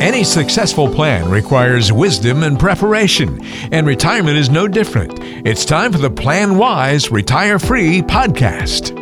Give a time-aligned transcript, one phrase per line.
[0.00, 5.18] Any successful plan requires wisdom and preparation, and retirement is no different.
[5.46, 8.92] It's time for the Plan Wise Retire Free podcast.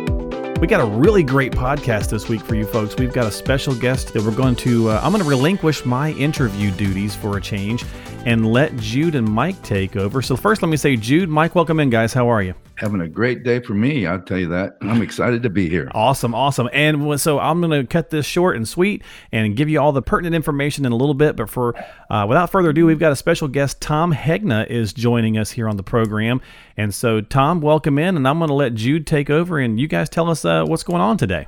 [0.59, 2.95] We got a really great podcast this week for you folks.
[2.95, 6.11] We've got a special guest that we're going to, uh, I'm going to relinquish my
[6.11, 7.83] interview duties for a change
[8.25, 10.21] and let Jude and Mike take over.
[10.21, 12.13] So, first, let me say, Jude, Mike, welcome in, guys.
[12.13, 12.55] How are you?
[12.77, 14.77] Having a great day for me, I'll tell you that.
[14.81, 15.89] I'm excited to be here.
[15.93, 16.69] Awesome, awesome.
[16.73, 19.01] And so I'm going to cut this short and sweet
[19.31, 21.37] and give you all the pertinent information in a little bit.
[21.37, 21.73] But for
[22.09, 23.79] uh, without further ado, we've got a special guest.
[23.79, 26.41] Tom Hegna is joining us here on the program.
[26.75, 28.17] And so, Tom, welcome in.
[28.17, 30.83] And I'm going to let Jude take over and you guys tell us uh, what's
[30.83, 31.47] going on today.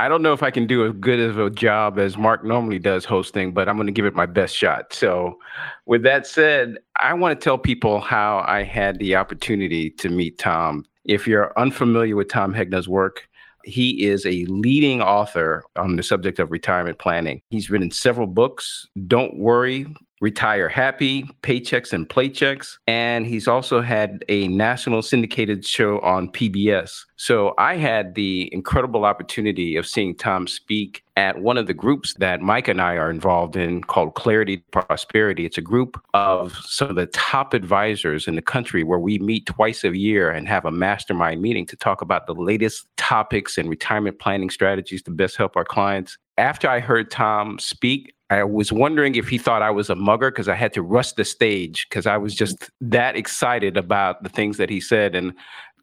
[0.00, 2.78] I don't know if I can do as good of a job as Mark normally
[2.78, 4.92] does hosting, but I'm going to give it my best shot.
[4.92, 5.38] So,
[5.86, 10.38] with that said, I want to tell people how I had the opportunity to meet
[10.38, 10.84] Tom.
[11.04, 13.28] If you're unfamiliar with Tom Hegna's work,
[13.64, 17.42] he is a leading author on the subject of retirement planning.
[17.50, 18.86] He's written several books.
[19.08, 19.86] Don't worry,
[20.20, 22.78] Retire Happy, Paychecks and Playchecks.
[22.86, 27.04] And he's also had a national syndicated show on PBS.
[27.16, 32.14] So I had the incredible opportunity of seeing Tom speak at one of the groups
[32.14, 35.44] that Mike and I are involved in called Clarity Prosperity.
[35.44, 39.46] It's a group of some of the top advisors in the country where we meet
[39.46, 43.68] twice a year and have a mastermind meeting to talk about the latest topics and
[43.68, 46.18] retirement planning strategies to best help our clients.
[46.38, 50.30] After I heard Tom speak, I was wondering if he thought I was a mugger
[50.30, 54.28] because I had to rush the stage because I was just that excited about the
[54.28, 55.14] things that he said.
[55.14, 55.32] And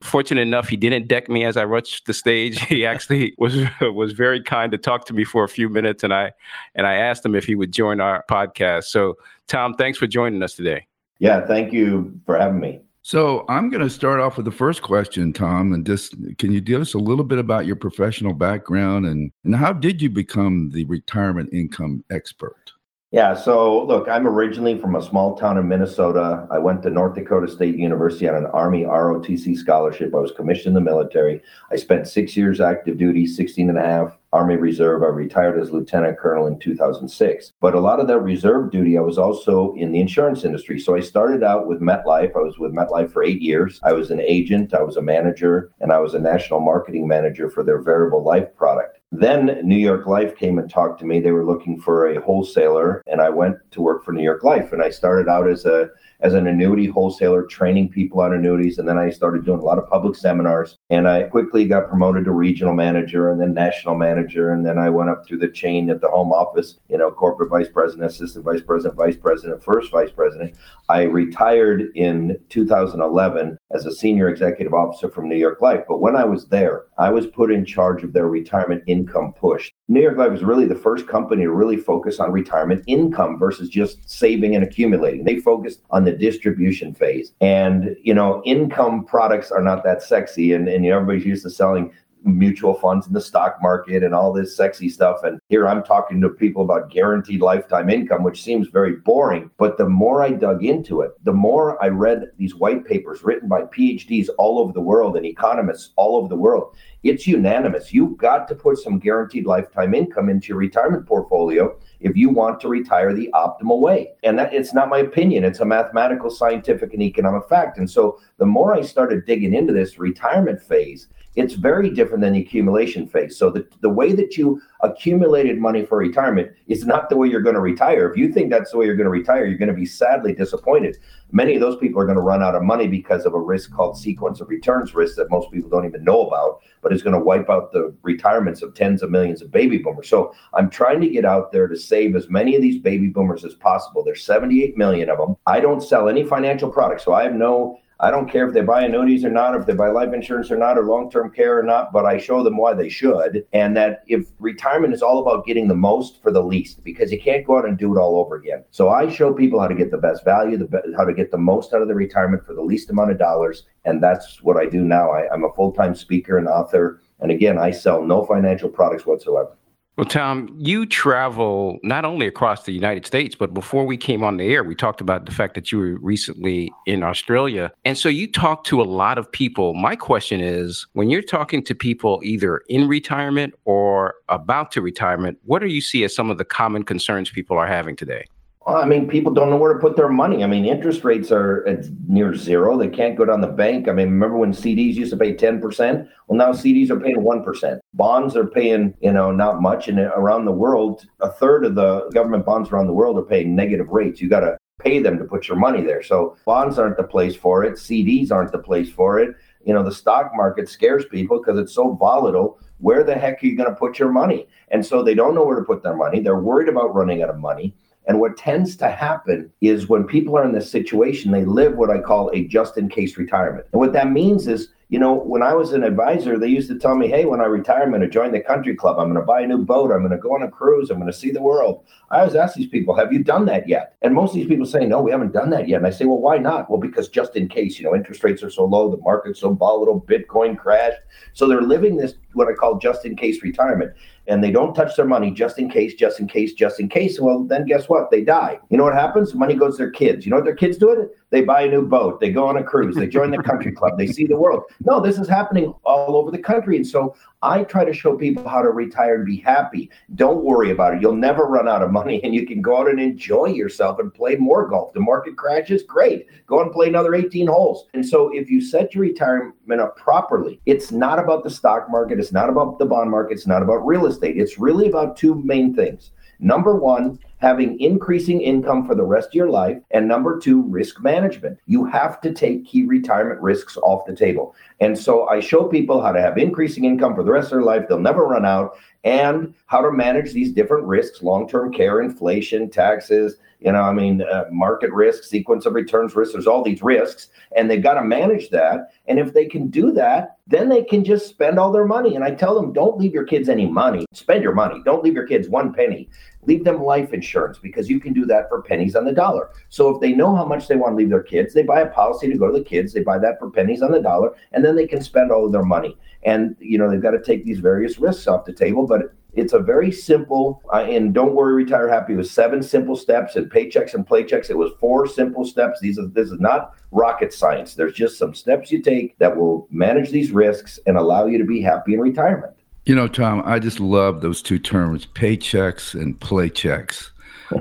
[0.01, 2.59] fortunate enough, he didn't deck me as I rushed the stage.
[2.67, 6.13] He actually was was very kind to talk to me for a few minutes, and
[6.13, 6.31] I
[6.75, 8.85] and I asked him if he would join our podcast.
[8.85, 9.17] So,
[9.47, 10.87] Tom, thanks for joining us today.
[11.19, 12.81] Yeah, thank you for having me.
[13.07, 16.59] So I'm going to start off with the first question, Tom, and just can you
[16.59, 20.71] give us a little bit about your professional background and, and how did you become
[20.71, 22.71] the retirement income expert?
[23.11, 26.47] Yeah, so look, I'm originally from a small town in Minnesota.
[26.51, 30.13] I went to North Dakota State University on an Army ROTC scholarship.
[30.13, 31.41] I was commissioned in the military.
[31.71, 35.03] I spent six years active duty, 16 and a half Army Reserve.
[35.03, 37.53] I retired as lieutenant colonel in 2006.
[37.61, 40.77] But a lot of that reserve duty, I was also in the insurance industry.
[40.77, 42.35] So I started out with MetLife.
[42.35, 43.79] I was with MetLife for eight years.
[43.83, 47.49] I was an agent, I was a manager, and I was a national marketing manager
[47.49, 48.99] for their variable life product.
[49.19, 51.19] Then New York Life came and talked to me.
[51.19, 54.73] They were looking for a wholesaler, and I went to work for New York Life.
[54.73, 55.89] And I started out as a
[56.21, 58.77] as an annuity wholesaler, training people on annuities.
[58.77, 60.77] And then I started doing a lot of public seminars.
[60.89, 64.51] And I quickly got promoted to regional manager and then national manager.
[64.51, 67.49] And then I went up through the chain at the home office, you know, corporate
[67.49, 70.55] vice president, assistant vice president, vice president, first vice president.
[70.89, 75.83] I retired in 2011 as a senior executive officer from New York Life.
[75.87, 79.71] But when I was there, I was put in charge of their retirement income push.
[79.87, 83.69] New York Life was really the first company to really focus on retirement income versus
[83.69, 85.23] just saving and accumulating.
[85.23, 87.33] They focused on the distribution phase.
[87.41, 90.53] And, you know, income products are not that sexy.
[90.53, 91.91] And, and you know, everybody's used to selling
[92.25, 95.23] mutual funds in the stock market and all this sexy stuff.
[95.23, 99.51] And here I'm talking to people about guaranteed lifetime income, which seems very boring.
[99.57, 103.47] But the more I dug into it, the more I read these white papers written
[103.47, 106.75] by PhDs all over the world and economists all over the world.
[107.03, 107.93] It's unanimous.
[107.93, 112.59] You've got to put some guaranteed lifetime income into your retirement portfolio if you want
[112.61, 114.09] to retire the optimal way.
[114.23, 117.77] And that it's not my opinion, it's a mathematical, scientific, and economic fact.
[117.77, 122.33] And so the more I started digging into this retirement phase, it's very different than
[122.33, 123.37] the accumulation phase.
[123.37, 127.41] So the, the way that you accumulated money for retirement is not the way you're
[127.41, 128.09] going to retire.
[128.09, 130.33] If you think that's the way you're going to retire, you're going to be sadly
[130.33, 130.97] disappointed.
[131.31, 133.73] Many of those people are going to run out of money because of a risk
[133.73, 137.17] called sequence of returns risk that most people don't even know about, but is going
[137.17, 140.07] to wipe out the retirements of tens of millions of baby boomers.
[140.07, 143.45] So I'm trying to get out there to save as many of these baby boomers
[143.45, 144.03] as possible.
[144.03, 145.35] There's 78 million of them.
[145.45, 148.61] I don't sell any financial products, so I have no I don't care if they
[148.61, 151.31] buy annuities or not, or if they buy life insurance or not, or long term
[151.31, 153.45] care or not, but I show them why they should.
[153.53, 157.21] And that if retirement is all about getting the most for the least, because you
[157.21, 158.65] can't go out and do it all over again.
[158.71, 161.31] So I show people how to get the best value, the be- how to get
[161.31, 163.63] the most out of the retirement for the least amount of dollars.
[163.85, 165.11] And that's what I do now.
[165.11, 167.01] I, I'm a full time speaker and author.
[167.21, 169.57] And again, I sell no financial products whatsoever.
[169.97, 174.35] Well, Tom, you travel not only across the United States, but before we came on
[174.35, 177.71] the air, we talked about the fact that you were recently in Australia.
[177.85, 179.73] And so you talk to a lot of people.
[179.73, 185.37] My question is when you're talking to people either in retirement or about to retirement,
[185.45, 188.25] what do you see as some of the common concerns people are having today?
[188.65, 190.43] Well, I mean, people don't know where to put their money.
[190.43, 192.75] I mean, interest rates are at near zero.
[192.75, 193.87] They can't go down the bank.
[193.87, 196.07] I mean, remember when CDs used to pay 10%?
[196.27, 197.79] Well, now CDs are paying 1%.
[197.93, 199.87] Bonds are paying, you know, not much.
[199.87, 203.55] And around the world, a third of the government bonds around the world are paying
[203.55, 204.19] negative rates.
[204.19, 206.01] You got to pay them to put your money there.
[206.01, 207.75] So bonds aren't the place for it.
[207.75, 209.35] CDs aren't the place for it.
[209.63, 212.59] You know, the stock market scares people because it's so volatile.
[212.79, 214.47] Where the heck are you going to put your money?
[214.69, 216.19] And so they don't know where to put their money.
[216.19, 217.75] They're worried about running out of money.
[218.07, 221.89] And what tends to happen is when people are in this situation, they live what
[221.89, 223.65] I call a just in case retirement.
[223.71, 226.77] And what that means is you know, when I was an advisor, they used to
[226.77, 228.99] tell me, hey, when I retire, I'm going to join the country club.
[228.99, 229.91] I'm going to buy a new boat.
[229.91, 230.91] I'm going to go on a cruise.
[230.91, 231.83] I'm going to see the world.
[232.11, 233.95] I always ask these people, have you done that yet?
[234.03, 235.77] And most of these people say, no, we haven't done that yet.
[235.77, 236.69] And I say, well, why not?
[236.69, 239.53] Well, because just in case, you know, interest rates are so low, the market's so
[239.53, 240.99] volatile, Bitcoin crashed.
[241.33, 243.93] So they're living this, what I call just in case retirement
[244.27, 247.19] and they don't touch their money just in case, just in case, just in case,
[247.19, 248.09] well, then guess what?
[248.09, 248.59] They die.
[248.69, 249.35] You know what happens?
[249.35, 250.25] Money goes to their kids.
[250.25, 251.15] You know what their kids do it?
[251.29, 252.19] They buy a new boat.
[252.19, 252.95] They go on a cruise.
[252.95, 253.97] They join the country club.
[253.97, 254.63] They see the world.
[254.79, 256.77] No, this is happening all over the country.
[256.77, 259.91] And so I try to show people how to retire and be happy.
[260.15, 261.01] Don't worry about it.
[261.01, 264.13] You'll never run out of money and you can go out and enjoy yourself and
[264.13, 264.93] play more golf.
[264.93, 266.27] The market crashes, great.
[266.47, 267.87] Go and play another 18 holes.
[267.93, 272.19] And so if you set your retirement up properly, it's not about the stock market,
[272.25, 274.37] it's not about the bond market, it's not about real estate.
[274.37, 276.09] It's really about two main things.
[276.39, 279.77] Number one, having increasing income for the rest of your life.
[279.91, 281.59] And number two, risk management.
[281.67, 284.55] You have to take key retirement risks off the table.
[284.79, 287.61] And so I show people how to have increasing income for the rest of their
[287.63, 287.87] life.
[287.87, 293.37] They'll never run out and how to manage these different risks, long-term care, inflation, taxes,
[293.59, 297.29] you know, I mean, uh, market risk, sequence of returns risk, there's all these risks
[297.55, 298.91] and they've got to manage that.
[299.07, 302.15] And if they can do that, then they can just spend all their money.
[302.15, 304.05] And I tell them, don't leave your kids any money.
[304.13, 304.81] Spend your money.
[304.83, 306.09] Don't leave your kids one penny.
[306.43, 309.49] Leave them life insurance because you can do that for pennies on the dollar.
[309.69, 311.89] So if they know how much they want to leave their kids, they buy a
[311.89, 312.93] policy to go to the kids.
[312.93, 315.51] They buy that for pennies on the dollar, and then they can spend all of
[315.51, 315.97] their money.
[316.23, 319.53] And you know they've got to take these various risks off the table, but it's
[319.53, 322.13] a very simple, uh, and don't worry, retire happy.
[322.13, 324.49] It was seven simple steps and paychecks and playchecks.
[324.49, 325.79] It was four simple steps.
[325.81, 327.75] These are this is not rocket science.
[327.75, 331.43] There's just some steps you take that will manage these risks and allow you to
[331.43, 332.53] be happy in retirement.
[332.85, 337.09] You know, Tom, I just love those two terms, paychecks and playchecks.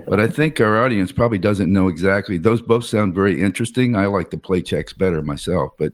[0.09, 2.39] But I think our audience probably doesn't know exactly.
[2.39, 3.95] Those both sound very interesting.
[3.95, 5.93] I like the play checks better myself, but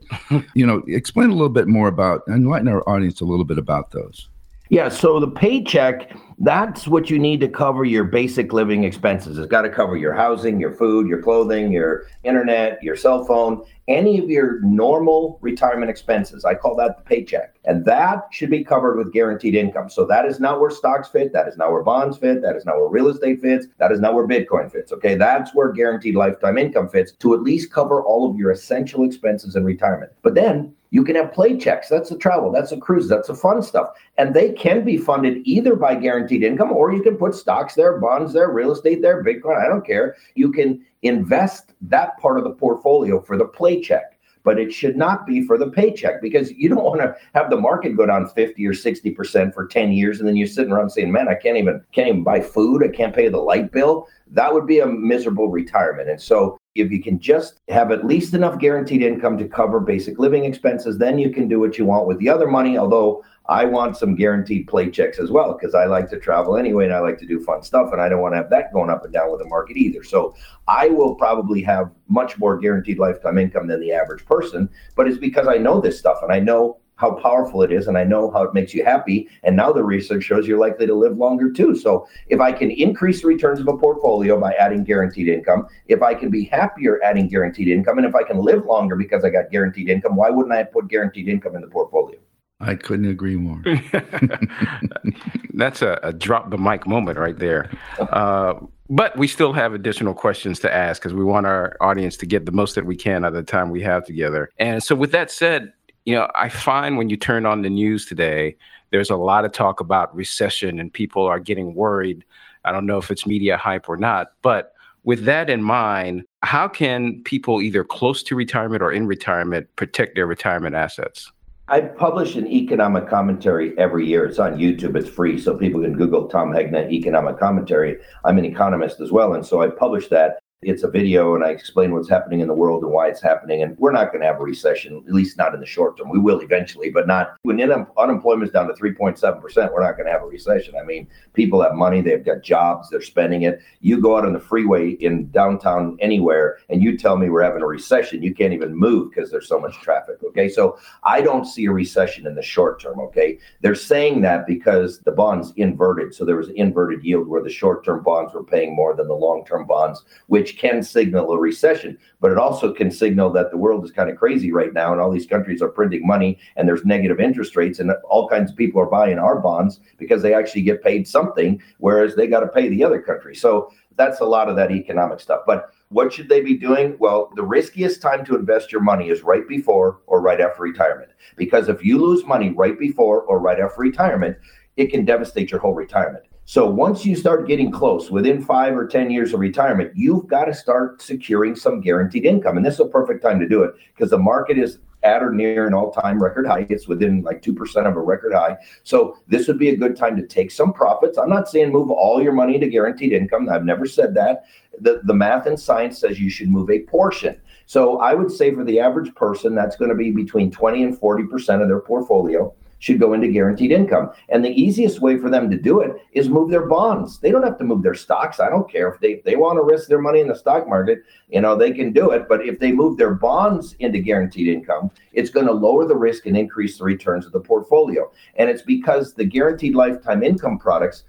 [0.54, 3.90] you know, explain a little bit more about enlighten our audience a little bit about
[3.90, 4.29] those.
[4.70, 9.36] Yeah, so the paycheck, that's what you need to cover your basic living expenses.
[9.36, 13.64] It's got to cover your housing, your food, your clothing, your internet, your cell phone,
[13.88, 16.44] any of your normal retirement expenses.
[16.44, 17.56] I call that the paycheck.
[17.64, 19.90] And that should be covered with guaranteed income.
[19.90, 21.32] So that is not where stocks fit.
[21.32, 22.40] That is not where bonds fit.
[22.40, 23.66] That is not where real estate fits.
[23.78, 24.92] That is not where Bitcoin fits.
[24.92, 25.16] Okay.
[25.16, 29.56] That's where guaranteed lifetime income fits to at least cover all of your essential expenses
[29.56, 30.12] in retirement.
[30.22, 31.88] But then you can have play checks.
[31.88, 32.50] That's the travel.
[32.50, 33.08] That's the cruise.
[33.08, 33.90] That's the fun stuff.
[34.18, 37.98] And they can be funded either by guaranteed income or you can put stocks there,
[37.98, 39.64] bonds there, real estate there, Bitcoin.
[39.64, 40.16] I don't care.
[40.34, 44.96] You can invest that part of the portfolio for the play check but it should
[44.96, 48.28] not be for the paycheck because you don't want to have the market go down
[48.28, 51.34] 50 or 60 percent for 10 years and then you're sitting around saying man i
[51.34, 54.80] can't even can't even buy food i can't pay the light bill that would be
[54.80, 59.36] a miserable retirement and so if you can just have at least enough guaranteed income
[59.38, 62.46] to cover basic living expenses, then you can do what you want with the other
[62.46, 62.78] money.
[62.78, 66.84] Although I want some guaranteed play checks as well, because I like to travel anyway
[66.84, 68.90] and I like to do fun stuff and I don't want to have that going
[68.90, 70.04] up and down with the market either.
[70.04, 70.36] So
[70.68, 75.18] I will probably have much more guaranteed lifetime income than the average person, but it's
[75.18, 78.30] because I know this stuff and I know how powerful it is and I know
[78.30, 79.28] how it makes you happy.
[79.42, 81.74] And now the research shows you're likely to live longer too.
[81.74, 86.02] So if I can increase the returns of a portfolio by adding guaranteed income, if
[86.02, 89.30] I can be happier adding guaranteed income, and if I can live longer because I
[89.30, 92.20] got guaranteed income, why wouldn't I put guaranteed income in the portfolio?
[92.60, 93.62] I couldn't agree more.
[95.54, 97.70] That's a, a, drop the mic moment right there.
[97.98, 98.54] Uh,
[98.90, 102.44] but we still have additional questions to ask because we want our audience to get
[102.44, 104.50] the most that we can out of the time we have together.
[104.58, 105.72] And so, with that said,
[106.04, 108.56] you know, I find when you turn on the news today,
[108.90, 112.24] there's a lot of talk about recession and people are getting worried.
[112.64, 114.74] I don't know if it's media hype or not, but
[115.04, 120.14] with that in mind, how can people either close to retirement or in retirement protect
[120.14, 121.30] their retirement assets?
[121.70, 124.24] I publish an economic commentary every year.
[124.24, 124.96] It's on YouTube.
[124.96, 127.98] It's free, so people can Google Tom Hegna economic commentary.
[128.24, 130.40] I'm an economist as well, and so I publish that.
[130.62, 133.62] It's a video and I explain what's happening in the world and why it's happening.
[133.62, 136.10] And we're not going to have a recession, at least not in the short term.
[136.10, 139.40] We will eventually, but not when un- unemployment is down to 3.7%.
[139.72, 140.74] We're not going to have a recession.
[140.78, 143.62] I mean, people have money, they've got jobs, they're spending it.
[143.80, 147.62] You go out on the freeway in downtown anywhere and you tell me we're having
[147.62, 150.16] a recession, you can't even move because there's so much traffic.
[150.22, 150.50] Okay.
[150.50, 153.00] So I don't see a recession in the short term.
[153.00, 153.38] Okay.
[153.62, 156.14] They're saying that because the bonds inverted.
[156.14, 159.14] So there was inverted yield where the short term bonds were paying more than the
[159.14, 163.52] long term bonds, which which can signal a recession, but it also can signal that
[163.52, 166.38] the world is kind of crazy right now and all these countries are printing money
[166.56, 170.22] and there's negative interest rates and all kinds of people are buying our bonds because
[170.22, 173.36] they actually get paid something, whereas they got to pay the other country.
[173.36, 175.42] So that's a lot of that economic stuff.
[175.46, 176.96] But what should they be doing?
[176.98, 181.12] Well, the riskiest time to invest your money is right before or right after retirement.
[181.36, 184.36] Because if you lose money right before or right after retirement,
[184.76, 186.24] it can devastate your whole retirement.
[186.50, 190.46] So once you start getting close, within five or 10 years of retirement, you've got
[190.46, 192.56] to start securing some guaranteed income.
[192.56, 195.32] And this is a perfect time to do it because the market is at or
[195.32, 196.66] near an all-time record high.
[196.68, 198.56] It's within like 2% of a record high.
[198.82, 201.18] So this would be a good time to take some profits.
[201.18, 203.48] I'm not saying move all your money to guaranteed income.
[203.48, 204.42] I've never said that.
[204.80, 207.40] The, the math and science says you should move a portion.
[207.66, 211.00] So I would say for the average person, that's going to be between 20 and
[211.00, 214.10] 40% of their portfolio should go into guaranteed income.
[214.28, 217.20] And the easiest way for them to do it is move their bonds.
[217.20, 218.40] They don't have to move their stocks.
[218.40, 220.66] I don't care if they if they want to risk their money in the stock
[220.66, 222.26] market, you know, they can do it.
[222.28, 226.26] But if they move their bonds into guaranteed income, it's going to lower the risk
[226.26, 228.10] and increase the returns of the portfolio.
[228.36, 231.04] And it's because the guaranteed lifetime income products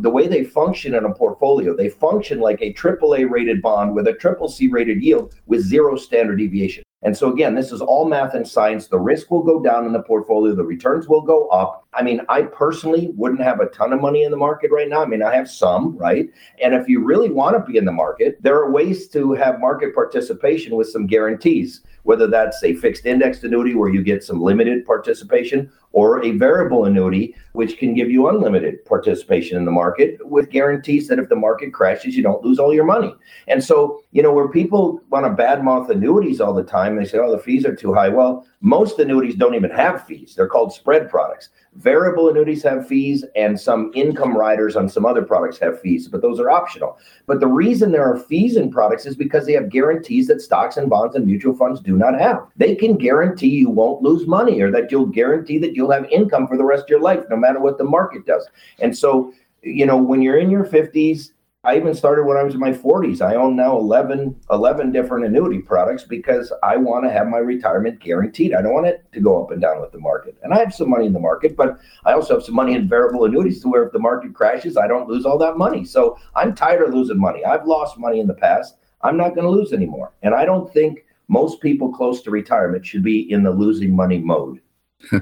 [0.00, 3.96] the way they function in a portfolio, they function like a triple A rated bond
[3.96, 6.84] with a triple C rated yield with zero standard deviation.
[7.02, 8.88] And so again, this is all math and science.
[8.88, 11.86] The risk will go down in the portfolio, the returns will go up.
[11.94, 15.02] I mean, I personally wouldn't have a ton of money in the market right now.
[15.02, 16.28] I mean, I have some, right?
[16.62, 19.60] And if you really want to be in the market, there are ways to have
[19.60, 24.40] market participation with some guarantees, whether that's a fixed indexed annuity where you get some
[24.40, 30.18] limited participation or a variable annuity, which can give you unlimited participation in the market
[30.26, 33.14] with guarantees that if the market crashes, you don't lose all your money.
[33.46, 37.18] And so, you know, where people want to badmouth annuities all the time, they say,
[37.18, 38.08] oh, the fees are too high.
[38.08, 40.34] Well, most annuities don't even have fees.
[40.34, 41.50] They're called spread products.
[41.74, 46.22] Variable annuities have fees, and some income riders on some other products have fees, but
[46.22, 46.98] those are optional.
[47.26, 50.76] But the reason there are fees in products is because they have guarantees that stocks
[50.76, 52.46] and bonds and mutual funds do not have.
[52.56, 56.46] They can guarantee you won't lose money or that you'll guarantee that you'll have income
[56.46, 58.46] for the rest of your life, no matter what the market does.
[58.80, 59.32] And so,
[59.62, 61.30] you know, when you're in your 50s,
[61.64, 63.20] I even started when I was in my 40s.
[63.20, 68.00] I own now 11, 11 different annuity products because I want to have my retirement
[68.00, 68.54] guaranteed.
[68.54, 70.36] I don't want it to go up and down with the market.
[70.42, 72.88] And I have some money in the market, but I also have some money in
[72.88, 75.84] variable annuities to where if the market crashes, I don't lose all that money.
[75.84, 77.44] So I'm tired of losing money.
[77.44, 78.76] I've lost money in the past.
[79.02, 80.12] I'm not going to lose anymore.
[80.22, 84.18] And I don't think most people close to retirement should be in the losing money
[84.18, 84.60] mode.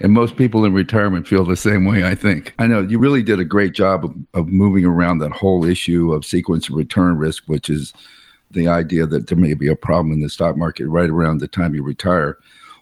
[0.00, 2.54] and most people in retirement feel the same way, I think.
[2.58, 6.12] I know you really did a great job of, of moving around that whole issue
[6.12, 7.92] of sequence of return risk, which is
[8.52, 11.48] the idea that there may be a problem in the stock market right around the
[11.48, 12.38] time you retire.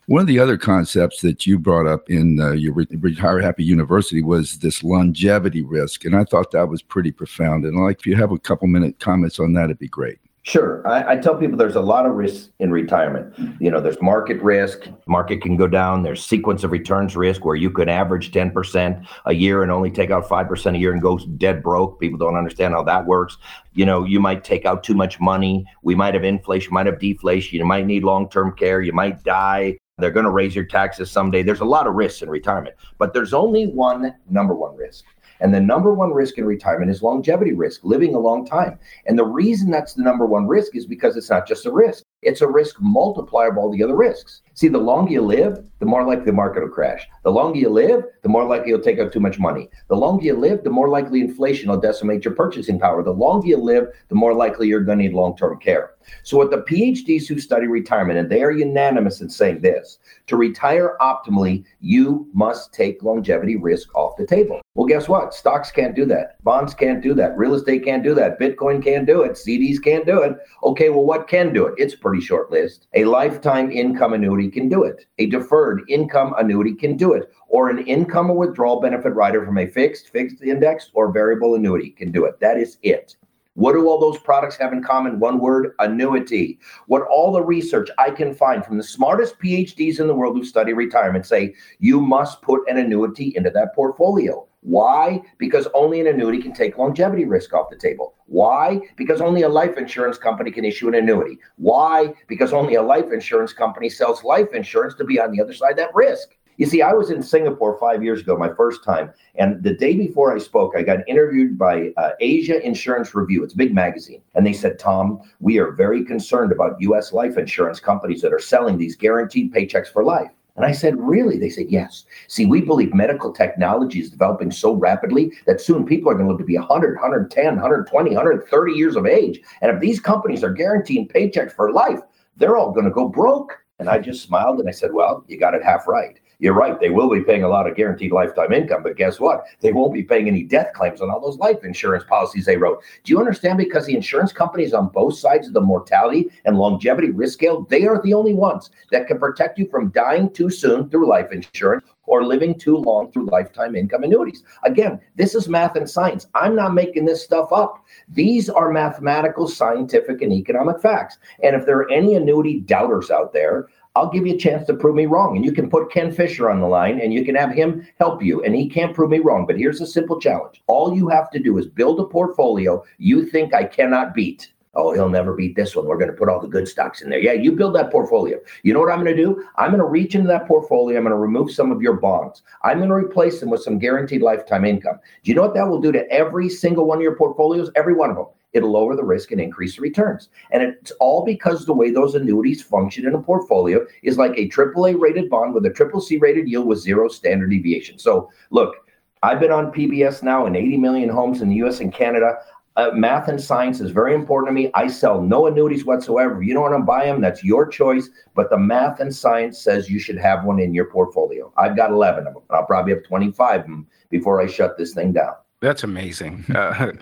[0.06, 4.20] One of the other concepts that you brought up in uh, your Retire Happy University
[4.20, 6.04] was this longevity risk.
[6.04, 7.64] And I thought that was pretty profound.
[7.64, 10.18] And like, if you have a couple minute comments on that, it'd be great.
[10.46, 10.86] Sure.
[10.86, 13.34] I, I, tell people there's a lot of risks in retirement.
[13.62, 16.02] You know, there's market risk, market can go down.
[16.02, 20.10] There's sequence of returns risk where you could average 10% a year and only take
[20.10, 21.98] out 5% a year and go dead broke.
[21.98, 23.38] People don't understand how that works.
[23.72, 25.64] You know, you might take out too much money.
[25.82, 27.56] We might have inflation, might have deflation.
[27.56, 28.82] You might need long term care.
[28.82, 29.78] You might die.
[29.96, 31.42] They're going to raise your taxes someday.
[31.42, 35.04] There's a lot of risks in retirement, but there's only one number one risk.
[35.40, 38.78] And the number one risk in retirement is longevity risk, living a long time.
[39.06, 42.04] And the reason that's the number one risk is because it's not just a risk,
[42.24, 44.42] it's a risk multiplier of all the other risks.
[44.54, 47.06] See, the longer you live, the more likely the market will crash.
[47.24, 49.68] The longer you live, the more likely you'll take out too much money.
[49.88, 53.02] The longer you live, the more likely inflation will decimate your purchasing power.
[53.02, 55.94] The longer you live, the more likely you're going to need long term care.
[56.22, 60.36] So, what the PhDs who study retirement, and they are unanimous in saying this to
[60.36, 64.60] retire optimally, you must take longevity risk off the table.
[64.74, 65.34] Well, guess what?
[65.34, 66.42] Stocks can't do that.
[66.42, 67.36] Bonds can't do that.
[67.36, 68.40] Real estate can't do that.
[68.40, 69.32] Bitcoin can't do it.
[69.32, 70.36] CDs can't do it.
[70.62, 71.74] Okay, well, what can do it?
[71.76, 72.86] It's a pretty short list.
[72.94, 75.04] A lifetime income annuity can do it.
[75.18, 77.28] A deferred income annuity can do it.
[77.48, 81.90] Or an income or withdrawal benefit rider from a fixed, fixed index, or variable annuity
[81.90, 82.38] can do it.
[82.38, 83.16] That is it.
[83.54, 85.18] What do all those products have in common?
[85.18, 86.60] One word annuity.
[86.86, 90.44] What all the research I can find from the smartest PhDs in the world who
[90.44, 94.46] study retirement say you must put an annuity into that portfolio.
[94.60, 95.20] Why?
[95.38, 98.13] Because only an annuity can take longevity risk off the table.
[98.26, 98.80] Why?
[98.96, 101.38] Because only a life insurance company can issue an annuity.
[101.56, 102.14] Why?
[102.26, 105.72] Because only a life insurance company sells life insurance to be on the other side
[105.72, 106.36] of that risk.
[106.56, 109.96] You see, I was in Singapore five years ago, my first time, and the day
[109.96, 113.42] before I spoke, I got interviewed by uh, Asia Insurance Review.
[113.42, 117.12] It's a big magazine, and they said, "Tom, we are very concerned about U.S.
[117.12, 121.38] life insurance companies that are selling these guaranteed paychecks for life." And I said, Really?
[121.38, 122.04] They said, Yes.
[122.28, 126.32] See, we believe medical technology is developing so rapidly that soon people are going to
[126.32, 129.40] live to be 100, 110, 120, 130 years of age.
[129.62, 132.00] And if these companies are guaranteeing paychecks for life,
[132.36, 133.58] they're all going to go broke.
[133.78, 136.78] And I just smiled and I said, Well, you got it half right you're right.
[136.78, 139.46] They will be paying a lot of guaranteed lifetime income, but guess what?
[139.60, 142.82] They won't be paying any death claims on all those life insurance policies they wrote.
[143.02, 143.56] Do you understand?
[143.56, 147.86] Because the insurance companies on both sides of the mortality and longevity risk scale, they
[147.86, 151.86] are the only ones that can protect you from dying too soon through life insurance
[152.06, 154.42] or living too long through lifetime income annuities.
[154.64, 156.26] Again, this is math and science.
[156.34, 157.84] I'm not making this stuff up.
[158.08, 161.16] These are mathematical, scientific, and economic facts.
[161.42, 164.74] And if there are any annuity doubters out there, I'll give you a chance to
[164.74, 165.36] prove me wrong.
[165.36, 168.22] And you can put Ken Fisher on the line and you can have him help
[168.22, 168.42] you.
[168.42, 169.46] And he can't prove me wrong.
[169.46, 173.24] But here's a simple challenge all you have to do is build a portfolio you
[173.24, 174.50] think I cannot beat.
[174.76, 175.86] Oh, he'll never beat this one.
[175.86, 177.20] We're going to put all the good stocks in there.
[177.20, 178.40] Yeah, you build that portfolio.
[178.64, 179.46] You know what I'm going to do?
[179.56, 180.96] I'm going to reach into that portfolio.
[180.96, 182.42] I'm going to remove some of your bonds.
[182.64, 184.98] I'm going to replace them with some guaranteed lifetime income.
[185.22, 187.70] Do you know what that will do to every single one of your portfolios?
[187.76, 190.28] Every one of them it'll lower the risk and increase the returns.
[190.50, 194.48] And it's all because the way those annuities function in a portfolio is like a
[194.48, 197.98] AAA rated bond with a triple C rated yield with zero standard deviation.
[197.98, 198.76] So look,
[199.22, 202.38] I've been on PBS now in 80 million homes in the US and Canada.
[202.76, 204.70] Uh, math and science is very important to me.
[204.74, 206.42] I sell no annuities whatsoever.
[206.42, 208.10] You don't want to buy them, that's your choice.
[208.34, 211.52] But the math and science says you should have one in your portfolio.
[211.56, 212.42] I've got 11 of them.
[212.50, 215.34] I'll probably have 25 of them before I shut this thing down.
[215.64, 216.44] That's amazing.
[216.54, 216.92] Uh,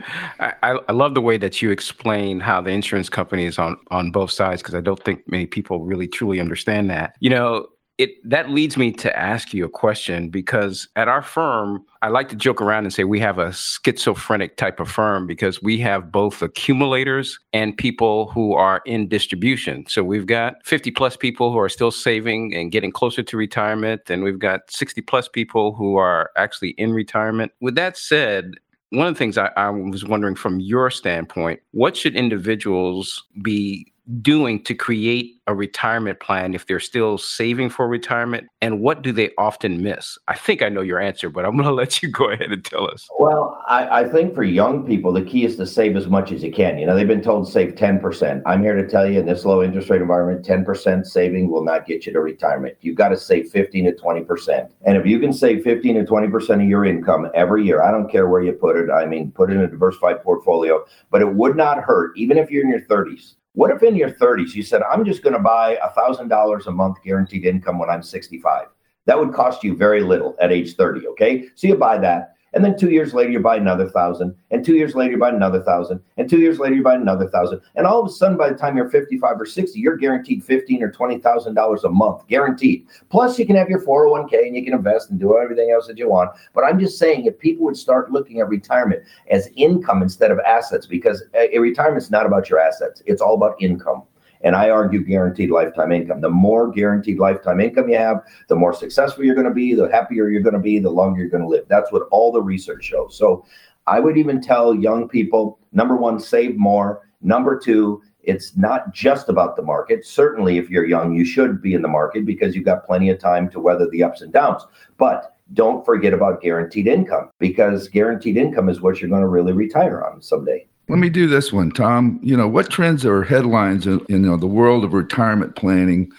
[0.40, 4.10] I, I love the way that you explain how the insurance company is on on
[4.10, 7.14] both sides because I don't think many people really truly understand that.
[7.20, 7.66] You know,
[8.02, 12.28] it that leads me to ask you a question because at our firm, I like
[12.30, 16.10] to joke around and say we have a schizophrenic type of firm because we have
[16.10, 19.84] both accumulators and people who are in distribution.
[19.86, 24.10] So we've got 50 plus people who are still saving and getting closer to retirement,
[24.10, 27.52] and we've got 60 plus people who are actually in retirement.
[27.60, 28.54] With that said,
[28.90, 33.91] one of the things I, I was wondering from your standpoint, what should individuals be
[34.20, 38.48] doing to create a retirement plan if they're still saving for retirement?
[38.60, 40.18] And what do they often miss?
[40.28, 42.64] I think I know your answer, but I'm going to let you go ahead and
[42.64, 43.08] tell us.
[43.18, 46.42] Well, I, I, think for young people, the key is to save as much as
[46.42, 46.78] you can.
[46.78, 48.42] You know, they've been told to save 10%.
[48.46, 51.86] I'm here to tell you in this low interest rate environment, 10% saving will not
[51.86, 52.76] get you to retirement.
[52.80, 54.68] You've got to save 15 to 20%.
[54.84, 58.10] And if you can save 15 to 20% of your income every year, I don't
[58.10, 58.90] care where you put it.
[58.90, 62.50] I mean, put it in a diversified portfolio, but it would not hurt, even if
[62.50, 65.38] you're in your 30s what if in your 30s you said, I'm just going to
[65.38, 68.68] buy $1,000 a month guaranteed income when I'm 65?
[69.06, 71.06] That would cost you very little at age 30.
[71.08, 71.48] Okay.
[71.54, 72.31] So you buy that.
[72.54, 74.34] And then two years later, you buy another thousand.
[74.50, 76.00] And two years later, you buy another thousand.
[76.16, 77.60] And two years later, you buy another thousand.
[77.76, 80.82] And all of a sudden, by the time you're 55 or 60, you're guaranteed 15
[80.82, 82.86] or $20,000 a month, guaranteed.
[83.08, 85.98] Plus, you can have your 401k and you can invest and do everything else that
[85.98, 86.30] you want.
[86.54, 90.38] But I'm just saying, if people would start looking at retirement as income instead of
[90.40, 94.02] assets, because a retirement is not about your assets, it's all about income.
[94.42, 96.20] And I argue guaranteed lifetime income.
[96.20, 99.90] The more guaranteed lifetime income you have, the more successful you're going to be, the
[99.90, 101.64] happier you're going to be, the longer you're going to live.
[101.68, 103.16] That's what all the research shows.
[103.16, 103.44] So
[103.86, 107.08] I would even tell young people number one, save more.
[107.20, 110.06] Number two, it's not just about the market.
[110.06, 113.18] Certainly, if you're young, you should be in the market because you've got plenty of
[113.18, 114.62] time to weather the ups and downs.
[114.96, 119.52] But don't forget about guaranteed income because guaranteed income is what you're going to really
[119.52, 120.66] retire on someday.
[120.92, 122.20] Let me do this one, Tom.
[122.22, 126.12] You know, what trends or headlines in, you know, the world of retirement planning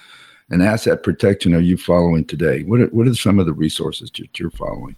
[0.50, 2.64] and asset protection are you following today?
[2.64, 4.96] What are, what are some of the resources that you're following?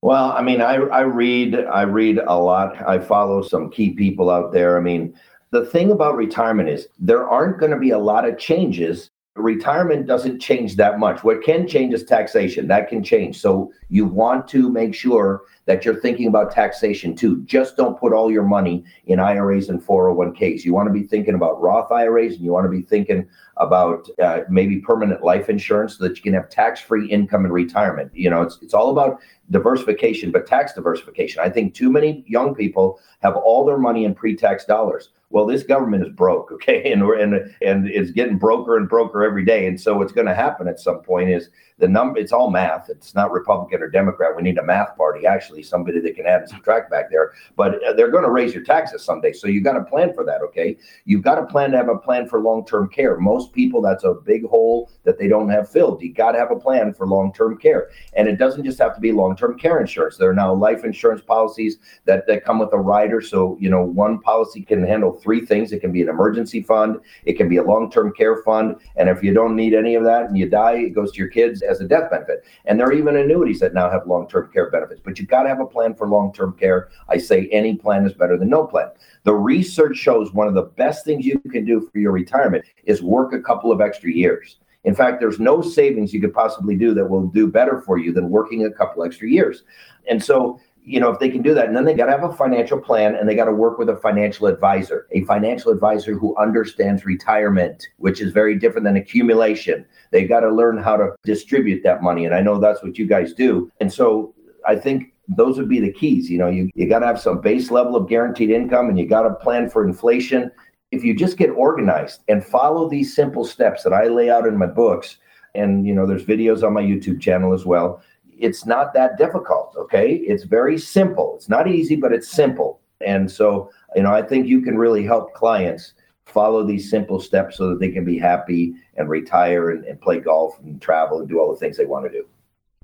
[0.00, 2.74] Well, I mean, I, I read I read a lot.
[2.88, 4.78] I follow some key people out there.
[4.78, 5.14] I mean,
[5.50, 10.06] the thing about retirement is there aren't going to be a lot of changes retirement
[10.06, 11.24] doesn't change that much.
[11.24, 12.68] What can change is taxation.
[12.68, 13.40] That can change.
[13.40, 17.42] So you want to make sure that you're thinking about taxation too.
[17.44, 20.64] Just don't put all your money in IRAs and 401ks.
[20.64, 24.06] You want to be thinking about Roth IRAs and you want to be thinking about
[24.22, 28.10] uh, maybe permanent life insurance so that you can have tax-free income in retirement.
[28.14, 31.40] You know, it's it's all about diversification, but tax diversification.
[31.42, 35.62] I think too many young people have all their money in pre-tax dollars well, this
[35.62, 39.66] government is broke, okay, and and and it's getting broker and broker every day.
[39.66, 41.48] And so what's going to happen at some point is
[41.82, 42.88] the number it's all math.
[42.88, 44.36] It's not republican or democrat.
[44.36, 47.32] We need a math party actually somebody that can add and subtract back there.
[47.56, 50.24] But uh, they're going to raise your taxes someday so you've got to plan for
[50.24, 50.78] that okay?
[51.06, 53.18] You've got to plan to have a plan for long-term care.
[53.18, 56.00] Most people that's a big hole that they don't have filled.
[56.02, 57.90] You got to have a plan for long-term care.
[58.14, 60.16] And it doesn't just have to be long-term care insurance.
[60.16, 63.20] There are now life insurance policies that, that come with a rider.
[63.20, 65.72] So you know one policy can handle three things.
[65.72, 67.00] It can be an emergency fund.
[67.24, 68.76] It can be a long-term care fund.
[68.94, 71.28] And if you don't need any of that and you die it goes to your
[71.28, 72.44] kids as a death benefit.
[72.66, 75.00] And there are even annuities that now have long term care benefits.
[75.04, 76.90] But you've got to have a plan for long term care.
[77.08, 78.88] I say any plan is better than no plan.
[79.24, 83.02] The research shows one of the best things you can do for your retirement is
[83.02, 84.58] work a couple of extra years.
[84.84, 88.12] In fact, there's no savings you could possibly do that will do better for you
[88.12, 89.62] than working a couple extra years.
[90.08, 92.24] And so you know, if they can do that, and then they got to have
[92.24, 96.14] a financial plan and they got to work with a financial advisor, a financial advisor
[96.14, 99.86] who understands retirement, which is very different than accumulation.
[100.10, 102.24] They got to learn how to distribute that money.
[102.24, 103.70] And I know that's what you guys do.
[103.80, 104.34] And so
[104.66, 106.28] I think those would be the keys.
[106.28, 109.06] You know, you, you got to have some base level of guaranteed income and you
[109.06, 110.50] got to plan for inflation.
[110.90, 114.58] If you just get organized and follow these simple steps that I lay out in
[114.58, 115.18] my books,
[115.54, 118.02] and you know, there's videos on my YouTube channel as well
[118.42, 119.74] it's not that difficult.
[119.78, 120.16] Okay.
[120.16, 121.34] It's very simple.
[121.36, 122.80] It's not easy, but it's simple.
[123.00, 125.94] And so, you know, I think you can really help clients
[126.26, 130.18] follow these simple steps so that they can be happy and retire and, and play
[130.18, 132.26] golf and travel and do all the things they want to do.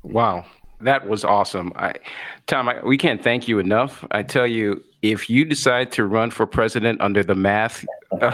[0.03, 0.44] Wow.
[0.81, 1.73] That was awesome.
[1.75, 1.94] I,
[2.47, 4.05] Tom, I, we can't thank you enough.
[4.12, 7.85] I tell you, if you decide to run for president under the math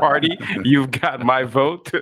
[0.00, 1.92] party, you've got my vote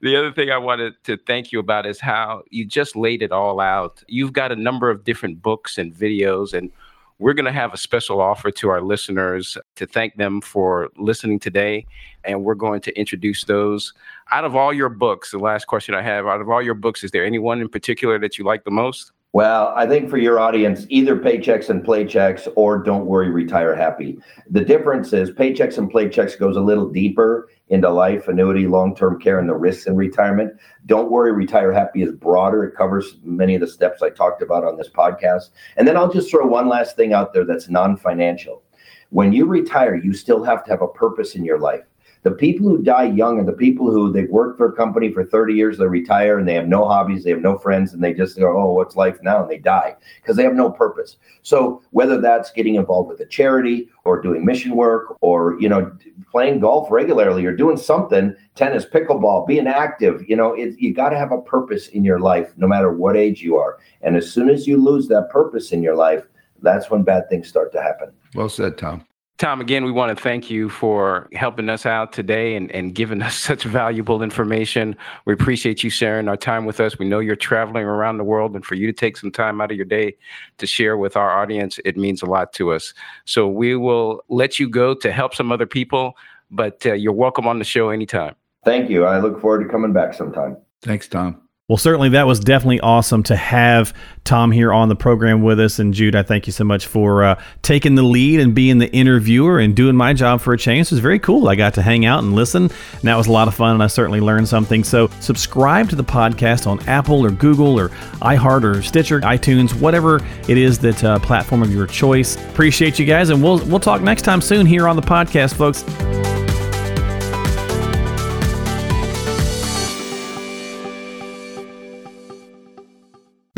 [0.00, 3.32] the other thing I wanted to thank you about is how you just laid it
[3.32, 4.02] all out.
[4.08, 6.70] You've got a number of different books and videos, and
[7.18, 11.38] we're going to have a special offer to our listeners to thank them for listening
[11.38, 11.86] today.
[12.24, 13.92] And we're going to introduce those.
[14.32, 17.04] Out of all your books, the last question I have out of all your books,
[17.04, 19.12] is there anyone in particular that you like the most?
[19.32, 24.18] Well, I think for your audience, either paychecks and playchecks or don't worry, retire happy.
[24.50, 29.38] The difference is paychecks and playchecks goes a little deeper into life, annuity, long-term care,
[29.38, 30.54] and the risks in retirement.
[30.86, 32.64] Don't worry, retire happy is broader.
[32.64, 35.50] It covers many of the steps I talked about on this podcast.
[35.76, 38.64] And then I'll just throw one last thing out there that's non-financial.
[39.10, 41.84] When you retire, you still have to have a purpose in your life.
[42.22, 45.24] The people who die young are the people who they've worked for a company for
[45.24, 48.12] 30 years, they retire and they have no hobbies, they have no friends, and they
[48.12, 49.40] just go, oh, what's life now?
[49.40, 51.16] And they die because they have no purpose.
[51.42, 55.90] So whether that's getting involved with a charity or doing mission work or, you know,
[56.30, 61.10] playing golf regularly or doing something, tennis, pickleball, being active, you know, it, you got
[61.10, 63.78] to have a purpose in your life, no matter what age you are.
[64.02, 66.24] And as soon as you lose that purpose in your life,
[66.62, 68.12] that's when bad things start to happen.
[68.34, 69.04] Well said, Tom.
[69.40, 73.22] Tom, again, we want to thank you for helping us out today and, and giving
[73.22, 74.94] us such valuable information.
[75.24, 76.98] We appreciate you sharing our time with us.
[76.98, 79.70] We know you're traveling around the world, and for you to take some time out
[79.70, 80.14] of your day
[80.58, 82.92] to share with our audience, it means a lot to us.
[83.24, 86.18] So we will let you go to help some other people,
[86.50, 88.34] but uh, you're welcome on the show anytime.
[88.66, 89.06] Thank you.
[89.06, 90.58] I look forward to coming back sometime.
[90.82, 91.40] Thanks, Tom.
[91.70, 95.78] Well, certainly that was definitely awesome to have Tom here on the program with us.
[95.78, 98.90] And Jude, I thank you so much for uh, taking the lead and being the
[98.90, 100.86] interviewer and doing my job for a change.
[100.86, 101.48] This was very cool.
[101.48, 103.74] I got to hang out and listen, and that was a lot of fun.
[103.74, 104.82] And I certainly learned something.
[104.82, 110.20] So subscribe to the podcast on Apple or Google or iHeart or Stitcher, iTunes, whatever
[110.48, 112.34] it is that uh, platform of your choice.
[112.48, 115.84] Appreciate you guys, and we'll we'll talk next time soon here on the podcast, folks.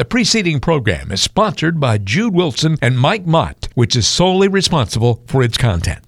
[0.02, 5.22] The preceding program is sponsored by Jude Wilson and Mike Mott, which is solely responsible
[5.28, 6.00] for its content.